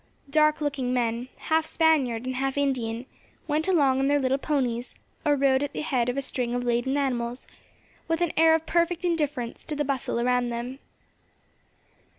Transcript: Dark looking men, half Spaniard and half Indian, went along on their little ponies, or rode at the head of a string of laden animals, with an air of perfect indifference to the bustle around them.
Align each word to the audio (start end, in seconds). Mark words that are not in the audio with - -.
Dark 0.31 0.61
looking 0.61 0.95
men, 0.95 1.27
half 1.37 1.63
Spaniard 1.63 2.25
and 2.25 2.37
half 2.37 2.57
Indian, 2.57 3.05
went 3.47 3.67
along 3.67 3.99
on 3.99 4.07
their 4.07 4.17
little 4.19 4.39
ponies, 4.39 4.95
or 5.23 5.35
rode 5.35 5.61
at 5.61 5.73
the 5.73 5.81
head 5.81 6.09
of 6.09 6.17
a 6.17 6.23
string 6.23 6.55
of 6.55 6.63
laden 6.63 6.97
animals, 6.97 7.45
with 8.07 8.19
an 8.19 8.31
air 8.35 8.55
of 8.55 8.65
perfect 8.65 9.05
indifference 9.05 9.63
to 9.65 9.75
the 9.75 9.85
bustle 9.85 10.19
around 10.19 10.49
them. 10.49 10.79